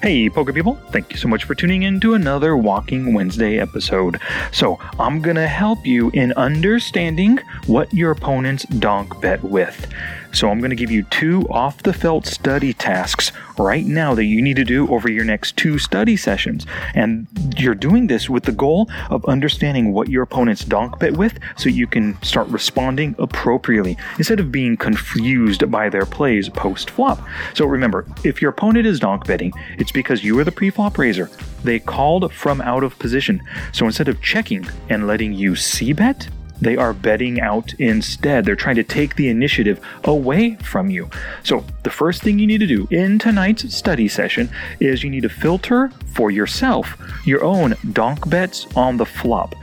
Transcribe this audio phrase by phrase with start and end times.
[0.00, 4.20] Hey, poker people, thank you so much for tuning in to another Walking Wednesday episode.
[4.52, 9.88] So, I'm gonna help you in understanding what your opponent's donk bet with.
[10.30, 14.40] So, I'm gonna give you two off the felt study tasks right now that you
[14.40, 16.64] need to do over your next two study sessions.
[16.94, 17.26] And
[17.56, 21.68] you're doing this with the goal of understanding what your opponent's donk bet with so
[21.68, 27.20] you can start responding appropriately instead of being confused by their plays post flop.
[27.54, 31.30] So, remember, if your opponent is donk betting, it's because you are the pre-flop raiser.
[31.64, 33.42] They called from out of position.
[33.72, 36.28] So instead of checking and letting you C bet,
[36.60, 38.44] they are betting out instead.
[38.44, 41.08] They're trying to take the initiative away from you.
[41.44, 45.22] So, the first thing you need to do in tonight's study session is you need
[45.22, 49.54] to filter for yourself your own donk bets on the flop.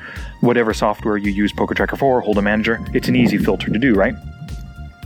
[0.42, 3.94] Whatever software you use, Poker Tracker 4, Hold'em Manager, it's an easy filter to do,
[3.94, 4.16] right?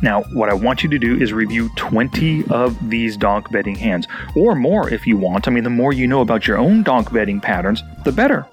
[0.01, 4.07] Now, what I want you to do is review 20 of these donk betting hands,
[4.35, 5.47] or more if you want.
[5.47, 8.47] I mean, the more you know about your own donk betting patterns, the better.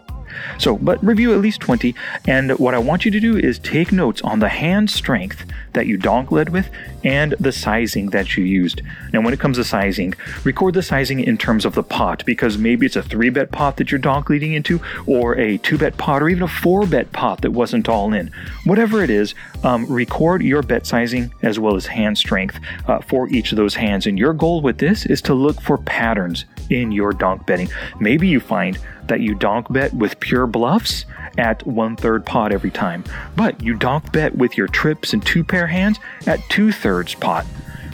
[0.58, 1.94] So, but review at least 20.
[2.26, 5.86] And what I want you to do is take notes on the hand strength that
[5.86, 6.70] you donk led with
[7.04, 8.82] and the sizing that you used.
[9.12, 12.58] Now, when it comes to sizing, record the sizing in terms of the pot because
[12.58, 15.96] maybe it's a three bet pot that you're donk leading into, or a two bet
[15.96, 18.30] pot, or even a four bet pot that wasn't all in.
[18.64, 23.28] Whatever it is, um, record your bet sizing as well as hand strength uh, for
[23.28, 24.06] each of those hands.
[24.06, 27.68] And your goal with this is to look for patterns in your donk betting.
[28.00, 31.04] Maybe you find that you donk bet with pure bluffs
[31.38, 33.04] at one third pot every time,
[33.36, 37.46] but you donk bet with your trips and two pair hands at two thirds pot.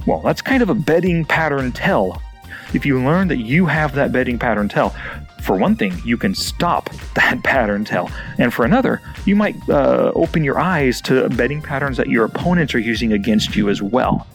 [0.07, 2.21] Well, that's kind of a betting pattern tell.
[2.75, 4.95] If you learn that you have that betting pattern tell,
[5.43, 8.11] for one thing, you can stop that pattern tell.
[8.39, 12.75] And for another, you might uh, open your eyes to betting patterns that your opponents
[12.75, 14.27] are using against you as well.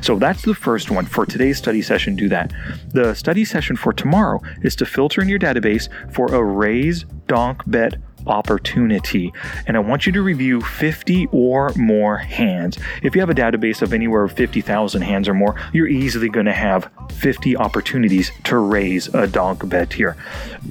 [0.00, 1.04] So that's the first one.
[1.04, 2.52] For today's study session, do that.
[2.92, 7.62] The study session for tomorrow is to filter in your database for a raise, donk,
[7.66, 9.32] bet, opportunity.
[9.66, 12.78] And I want you to review 50 or more hands.
[13.02, 16.52] If you have a database of anywhere 50,000 hands or more, you're easily going to
[16.52, 20.16] have 50 opportunities to raise a donk bet here.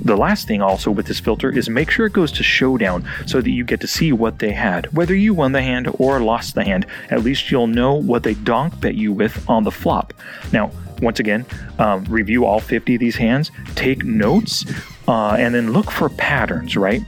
[0.04, 3.42] The last thing also with this filter is make sure it goes to showdown so
[3.42, 4.94] that you get to see what they had.
[4.94, 8.34] Whether you won the hand or lost the hand, at least you'll know what they
[8.34, 10.14] donk bet you with on the flop.
[10.52, 10.72] Now,
[11.02, 11.46] once again,
[11.80, 14.66] um, review all 50 of these hands, take notes,
[15.08, 17.02] uh, and then look for patterns, right?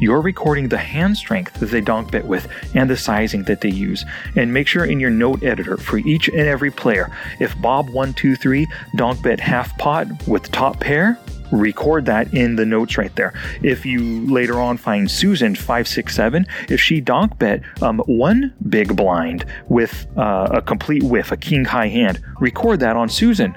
[0.00, 3.70] You're recording the hand strength that they donk bet with and the sizing that they
[3.70, 4.04] use.
[4.36, 8.66] And make sure in your note editor for each and every player, if Bob123
[8.96, 11.18] donk bet half pot with top pair,
[11.52, 13.32] record that in the notes right there.
[13.62, 18.54] If you later on find Susan five six seven, if she donk bet um, one
[18.68, 23.56] big blind with uh, a complete whiff, a king high hand, record that on Susan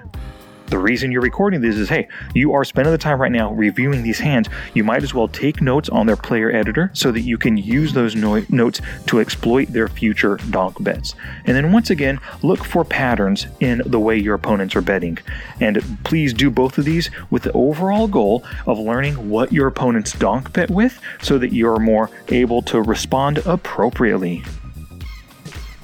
[0.67, 4.03] the reason you're recording this is hey, you are spending the time right now reviewing
[4.03, 4.47] these hands.
[4.73, 7.93] You might as well take notes on their player editor so that you can use
[7.93, 11.15] those no- notes to exploit their future donk bets.
[11.45, 15.17] And then once again, look for patterns in the way your opponents are betting.
[15.59, 20.13] And please do both of these with the overall goal of learning what your opponents
[20.13, 24.43] donk bet with so that you're more able to respond appropriately.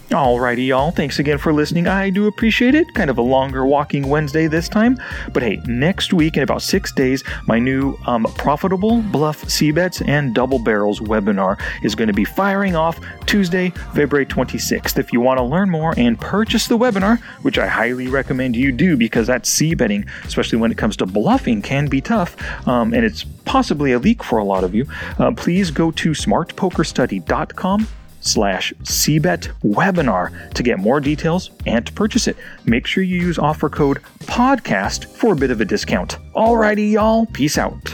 [0.10, 0.90] Alrighty, y'all.
[0.90, 1.86] Thanks again for listening.
[1.86, 2.96] I do appreciate it.
[2.96, 5.00] Kind of a longer walking Wednesday this time.
[5.34, 10.34] But hey, next week in about six days, my new um, Profitable Bluff Bets and
[10.34, 14.98] Double Barrels webinar is going to be firing off Tuesday, February 26th.
[14.98, 18.72] If you want to learn more and purchase the webinar, which I highly recommend you
[18.72, 22.36] do because that C betting, especially when it comes to bluffing, can be tough
[22.68, 24.88] um, and it's possibly a leak for a lot of you,
[25.20, 27.88] uh, please go to smartpokerstudy.com
[28.22, 32.38] slash cbet webinar to get more details and to purchase it.
[32.66, 36.18] Make sure you use offer code podcast for a bit of a discount.
[36.36, 37.26] Alrighty, y'all.
[37.28, 37.94] Peace out.